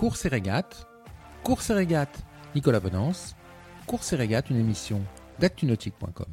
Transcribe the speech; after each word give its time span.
Course 0.00 0.24
et 0.24 0.28
régate, 0.28 0.86
Course 1.44 1.68
et 1.68 1.74
régate, 1.74 2.24
Nicolas 2.54 2.80
Bonance, 2.80 3.36
Course 3.86 4.14
et 4.14 4.16
régate, 4.16 4.48
une 4.48 4.56
émission 4.56 5.02
d'actunautique.com. 5.40 6.24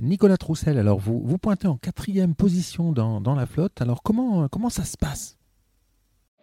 Nicolas 0.00 0.36
Troussel, 0.36 0.76
alors 0.76 0.98
vous, 0.98 1.38
pointez 1.38 1.66
en 1.66 1.78
quatrième 1.78 2.34
position 2.34 2.92
dans, 2.92 3.34
la 3.34 3.46
flotte. 3.46 3.80
Alors 3.80 4.02
comment, 4.02 4.50
ça 4.68 4.84
se 4.84 4.98
passe? 4.98 5.38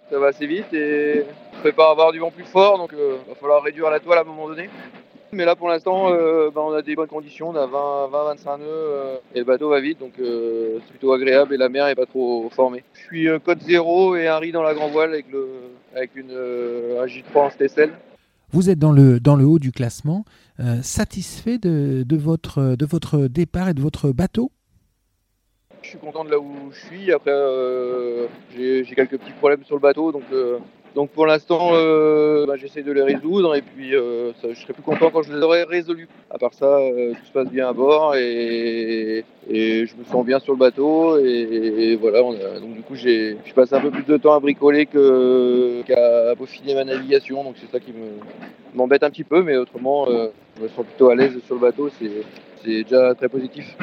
Ça 0.10 0.18
va 0.18 0.30
assez 0.30 0.48
vite 0.48 0.74
et 0.74 1.26
on 1.64 1.68
ne 1.68 1.92
avoir 1.92 2.12
du 2.12 2.18
vent 2.18 2.32
plus 2.32 2.46
fort, 2.46 2.80
donc 2.80 2.90
il 2.92 2.98
euh, 2.98 3.18
va 3.30 3.36
falloir 3.36 3.62
réduire 3.62 3.92
la 3.92 4.00
toile 4.00 4.18
à 4.18 4.22
un 4.22 4.24
moment 4.24 4.48
donné. 4.48 4.68
Mais 5.34 5.44
là 5.46 5.56
pour 5.56 5.68
l'instant, 5.68 6.12
euh, 6.12 6.50
bah, 6.54 6.62
on 6.64 6.72
a 6.72 6.82
des 6.82 6.96
bonnes 6.96 7.08
conditions, 7.08 7.50
on 7.50 7.56
a 7.56 7.68
20-25 7.68 8.60
nœuds 8.60 8.66
euh, 8.66 9.18
et 9.36 9.40
le 9.40 9.46
bateau 9.46 9.70
va 9.70 9.82
vite, 9.82 10.00
donc 10.00 10.14
euh, 10.20 10.80
c'est 10.80 10.92
plutôt 10.92 11.12
agréable 11.12 11.54
et 11.54 11.58
la 11.58 11.68
mer 11.68 11.86
n'est 11.86 11.96
pas 11.96 12.06
trop 12.06 12.50
formée. 12.50 12.84
Je 12.94 13.02
suis 13.02 13.28
code 13.44 13.62
0 13.62 14.16
et 14.16 14.28
un 14.28 14.38
riz 14.38 14.52
dans 14.52 14.64
la 14.64 14.74
grand 14.74 14.88
voile 14.88 15.12
avec, 15.12 15.26
le, 15.32 15.48
avec 15.94 16.16
une, 16.16 16.32
un 16.32 17.06
J3 17.06 17.38
en 17.38 17.50
STSL. 17.50 17.92
Vous 18.52 18.70
êtes 18.70 18.80
dans 18.80 18.94
le, 18.94 19.20
dans 19.20 19.36
le 19.36 19.46
haut 19.46 19.60
du 19.60 19.74
classement, 19.74 20.24
satisfait 20.82 21.58
de, 21.58 22.04
de, 22.04 22.18
votre, 22.18 22.76
de 22.78 22.86
votre 22.86 23.28
départ 23.28 23.68
et 23.68 23.74
de 23.74 23.82
votre 23.82 24.12
bateau? 24.12 24.52
Je 25.82 25.90
suis 25.90 25.98
content 26.00 26.24
de 26.24 26.32
là 26.32 26.40
où 26.40 26.72
je 26.72 26.80
suis. 26.86 27.12
Après, 27.12 27.34
j'ai 28.56 28.96
quelques 28.96 29.18
petits 29.18 29.34
problèmes 29.34 29.66
sur 29.66 29.76
le 29.76 29.82
bateau, 29.82 30.14
donc 30.14 30.24
donc 30.98 31.12
pour 31.12 31.28
l'instant, 31.28 31.74
euh, 31.74 32.48
bah, 32.48 32.56
j'essaie 32.56 32.82
de 32.82 32.92
les 32.92 33.04
résoudre 33.04 33.54
et 33.54 33.62
puis 33.62 33.96
euh, 33.96 34.32
je 34.42 34.60
serai 34.60 34.74
plus 34.74 34.82
content 34.82 35.12
quand 35.12 35.22
je 35.22 35.32
les 35.32 35.44
aurai 35.44 35.62
résolus. 35.62 36.08
À 36.32 36.40
part 36.40 36.56
ça, 36.56 36.66
euh, 36.66 37.14
tout 37.14 37.24
se 37.24 37.32
passe 37.32 37.50
bien 37.52 37.70
à 37.70 37.74
bord 37.74 38.16
et, 38.16 39.24
je 39.48 39.96
me 39.96 40.04
sens 40.06 40.26
bien 40.26 40.40
sur 40.40 40.54
le 40.54 40.58
bateau 40.58 41.20
et, 41.20 41.96
voilà. 42.02 42.24
donc 42.24 42.74
du 42.74 42.82
coup, 42.82 42.96
j'ai, 42.96 43.38
je 43.46 43.54
passe 43.54 43.74
un 43.74 43.80
peu 43.80 43.92
plus 43.92 44.06
de 44.06 44.18
temps 44.18 44.34
à 44.34 44.40
bricoler 44.40 44.88
qu'à 44.88 46.36
peaufiner 46.36 46.74
ma 46.74 46.84
navigation. 46.84 47.44
Donc 47.44 47.58
c'est 47.62 47.72
ça 47.72 47.80
qui 47.80 47.94
m'embête 48.74 49.04
un 49.04 49.12
petit 49.12 49.24
peu, 49.24 49.44
mais 49.44 49.56
autrement, 49.56 50.08
je 50.08 50.64
me 50.64 50.68
sens 50.70 50.84
plutôt 50.84 51.12
à 51.12 51.16
l'aise 51.16 51.38
sur 51.46 51.54
le 51.54 51.62
bateau. 51.62 51.92
C'est, 52.00 52.10
déjà 52.66 53.14
très 53.14 53.30
positif. 53.30 53.78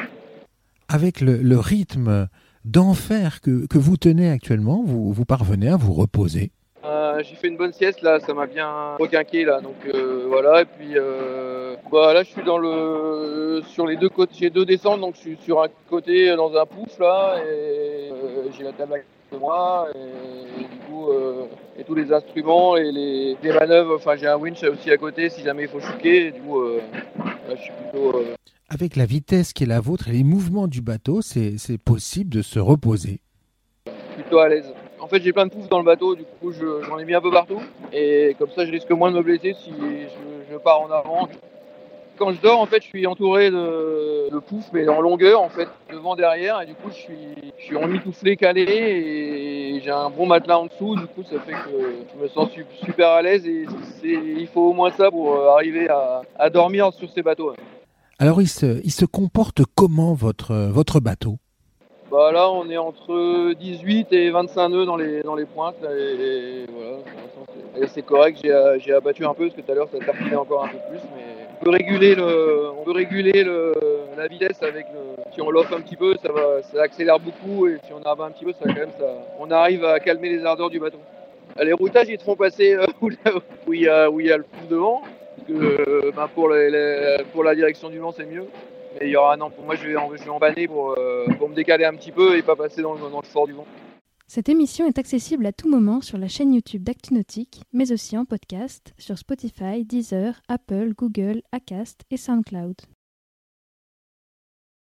Avec 0.89 1.21
le, 1.21 1.57
rythme 1.57 2.27
d'enfer 2.65 3.39
que, 3.39 3.67
que, 3.67 3.77
vous 3.77 3.95
tenez 3.95 4.29
actuellement, 4.29 4.83
vous 4.83 5.25
parvenez 5.25 5.69
à 5.69 5.77
vous 5.77 5.93
reposer? 5.93 6.51
J'ai 7.23 7.35
fait 7.35 7.47
une 7.47 7.57
bonne 7.57 7.73
sieste 7.73 8.01
là, 8.01 8.19
ça 8.19 8.33
m'a 8.33 8.45
bien 8.45 8.95
requinqué 8.99 9.45
là, 9.45 9.61
donc 9.61 9.75
euh, 9.85 10.25
voilà. 10.27 10.61
Et 10.61 10.65
puis 10.65 10.93
euh, 10.95 11.75
bah, 11.91 12.13
là, 12.13 12.23
je 12.23 12.29
suis 12.29 12.43
dans 12.43 12.57
le 12.57 13.61
sur 13.67 13.87
les 13.87 13.95
deux 13.95 14.09
côtés, 14.09 14.33
j'ai 14.39 14.49
deux 14.49 14.65
descentes, 14.65 15.01
donc 15.01 15.15
je 15.15 15.21
suis 15.21 15.37
sur 15.41 15.61
un 15.61 15.67
côté 15.89 16.35
dans 16.35 16.55
un 16.55 16.65
pouce 16.65 16.97
là, 16.99 17.37
et 17.39 18.11
euh, 18.11 18.49
j'ai 18.57 18.63
la 18.63 18.73
table 18.73 19.03
de 19.31 19.37
moi, 19.37 19.87
et, 19.95 20.63
du 20.63 20.79
coup 20.87 21.11
et 21.77 21.83
tous 21.83 21.95
les 21.95 22.13
instruments 22.13 22.77
et 22.77 22.91
les, 22.91 23.53
manœuvres. 23.53 23.95
Enfin, 23.95 24.15
j'ai 24.15 24.27
un 24.27 24.37
winch 24.37 24.63
aussi 24.63 24.91
à 24.91 24.97
côté 24.97 25.29
si 25.29 25.43
jamais 25.43 25.63
il 25.63 25.69
faut 25.69 25.79
choquer. 25.79 26.31
du 26.31 26.41
coup, 26.41 26.61
je 27.49 27.55
suis 27.55 27.71
plutôt 27.71 28.21
avec 28.67 28.95
la 28.95 29.05
vitesse 29.05 29.53
qui 29.53 29.63
est 29.63 29.67
la 29.67 29.79
vôtre 29.79 30.09
et 30.09 30.11
les 30.11 30.23
mouvements 30.23 30.67
du 30.67 30.81
bateau, 30.81 31.21
c'est 31.21 31.77
possible 31.77 32.31
de 32.31 32.41
se 32.41 32.59
reposer? 32.59 33.21
Plutôt 34.15 34.39
à 34.39 34.49
l'aise. 34.49 34.73
En 35.05 35.07
fait, 35.07 35.21
j'ai 35.21 35.33
plein 35.33 35.45
de 35.45 35.51
poufs 35.51 35.69
dans 35.69 35.77
le 35.77 35.85
bateau, 35.85 36.15
du 36.15 36.23
coup, 36.23 36.51
j'en 36.51 36.97
ai 36.97 37.05
mis 37.05 37.13
un 37.13 37.21
peu 37.21 37.29
partout. 37.29 37.61
Et 37.93 38.35
comme 38.39 38.49
ça, 38.49 38.65
je 38.65 38.71
risque 38.71 38.89
moins 38.89 39.11
de 39.11 39.17
me 39.17 39.21
blesser 39.21 39.53
si 39.53 39.71
je, 40.51 40.57
pars 40.57 40.81
en 40.81 40.89
avant. 40.89 41.29
Quand 42.17 42.31
je 42.31 42.41
dors, 42.41 42.59
en 42.59 42.65
fait, 42.65 42.81
je 42.81 42.87
suis 42.87 43.05
entouré 43.05 43.51
de, 43.51 44.39
poufs, 44.47 44.65
mais 44.73 44.87
en 44.87 45.01
longueur, 45.01 45.43
en 45.43 45.49
fait, 45.49 45.67
devant, 45.91 46.15
derrière. 46.15 46.59
Et 46.59 46.65
du 46.65 46.73
coup, 46.73 46.89
je 46.89 46.95
suis, 46.95 47.53
je 47.59 48.11
suis 48.13 48.37
calé. 48.37 48.63
Et 48.63 49.81
j'ai 49.83 49.91
un 49.91 50.09
bon 50.09 50.25
matelas 50.25 50.57
en 50.57 50.65
dessous. 50.65 50.95
Du 50.95 51.05
coup, 51.05 51.21
ça 51.21 51.39
fait 51.39 51.51
que 51.51 51.93
je 52.11 52.23
me 52.23 52.27
sens 52.27 52.49
super 52.83 53.09
à 53.09 53.21
l'aise. 53.21 53.45
Et 53.45 53.67
il 54.03 54.47
faut 54.47 54.61
au 54.61 54.73
moins 54.73 54.89
ça 54.89 55.11
pour 55.11 55.35
euh, 55.35 55.49
arriver 55.49 55.87
à, 55.87 56.49
dormir 56.49 56.91
sur 56.93 57.11
ces 57.11 57.21
bateaux. 57.21 57.53
Alors, 58.17 58.41
il 58.41 58.49
se, 58.49 58.81
il 58.83 58.91
se 58.91 59.05
comporte 59.05 59.61
comment 59.75 60.15
votre, 60.15 60.55
votre 60.55 60.99
bateau? 60.99 61.37
Bah 62.15 62.31
là, 62.31 62.49
on 62.49 62.69
est 62.69 62.77
entre 62.77 63.53
18 63.55 64.13
et 64.13 64.29
25 64.29 64.69
nœuds 64.69 64.85
dans 64.85 64.95
les, 64.95 65.21
dans 65.21 65.35
les 65.35 65.43
pointes. 65.43 65.75
Et, 65.83 66.65
voilà, 66.71 67.87
c'est 67.87 68.03
correct. 68.03 68.39
J'ai 68.41 68.93
abattu 68.93 69.25
un 69.25 69.33
peu 69.33 69.47
parce 69.47 69.55
que 69.55 69.61
tout 69.61 69.71
à 69.71 69.75
l'heure, 69.75 69.89
ça 69.91 69.99
tartinait 69.99 70.37
encore 70.37 70.63
un 70.63 70.69
peu 70.69 70.77
plus. 70.89 71.01
Mais 71.13 71.45
on 71.59 71.65
peut 71.65 71.71
réguler, 71.71 72.15
le, 72.15 72.69
on 72.79 72.85
peut 72.85 72.91
réguler 72.91 73.43
le, 73.43 73.73
la 74.15 74.27
vitesse 74.27 74.63
avec 74.63 74.85
le, 74.93 75.23
si 75.33 75.41
on 75.41 75.49
l'offre 75.49 75.75
un 75.75 75.81
petit 75.81 75.97
peu, 75.97 76.15
ça, 76.23 76.31
va, 76.31 76.61
ça 76.63 76.83
accélère 76.83 77.19
beaucoup. 77.19 77.67
Et 77.67 77.79
si 77.85 77.91
on 77.91 78.01
abat 78.09 78.23
un 78.23 78.31
petit 78.31 78.45
peu, 78.45 78.53
ça, 78.53 78.65
quand 78.65 78.75
même, 78.75 78.91
ça, 78.97 79.07
on 79.39 79.51
arrive 79.51 79.83
à 79.83 79.99
calmer 79.99 80.29
les 80.29 80.45
ardeurs 80.45 80.69
du 80.69 80.79
bateau. 80.79 80.99
Les 81.61 81.73
routages, 81.73 82.07
ils 82.07 82.17
te 82.17 82.23
font 82.23 82.37
passer 82.37 82.75
euh, 82.75 82.85
où, 83.01 83.73
il 83.73 83.81
y 83.81 83.89
a, 83.89 84.09
y 84.09 84.31
a 84.31 84.37
le 84.37 84.43
pouce 84.43 84.69
devant. 84.69 85.01
Parce 85.35 85.47
que, 85.49 86.11
ben, 86.15 86.29
pour, 86.33 86.53
pour 87.33 87.43
la 87.43 87.55
direction 87.55 87.89
du 87.89 87.99
vent, 87.99 88.13
c'est 88.13 88.25
mieux. 88.25 88.45
Mais 88.95 89.07
il 89.07 89.11
y 89.11 89.15
aura 89.15 89.35
un 89.35 89.41
an. 89.41 89.49
Pour 89.49 89.65
moi, 89.65 89.75
je 89.75 89.87
vais, 89.87 89.95
en, 89.95 90.09
je 90.15 90.23
euh, 90.23 91.25
pour, 91.37 91.49
me 91.49 91.55
décaler 91.55 91.85
un 91.85 91.95
petit 91.95 92.11
peu 92.11 92.37
et 92.37 92.41
pas 92.41 92.55
passer 92.55 92.81
dans 92.81 92.95
dans 92.95 93.21
le 93.21 93.27
fort 93.27 93.47
du 93.47 93.53
vent. 93.53 93.65
Cette 94.27 94.49
émission 94.49 94.87
est 94.87 94.97
accessible 94.97 95.45
à 95.45 95.51
tout 95.51 95.69
moment 95.69 96.01
sur 96.01 96.17
la 96.17 96.27
chaîne 96.27 96.53
YouTube 96.53 96.83
d'ActuNautique, 96.83 97.61
mais 97.73 97.91
aussi 97.91 98.17
en 98.17 98.25
podcast 98.25 98.93
sur 98.97 99.19
Spotify, 99.19 99.85
Deezer, 99.85 100.41
Apple, 100.47 100.93
Google, 100.97 101.43
Acast 101.51 102.01
et 102.09 102.17
SoundCloud. 102.17 102.75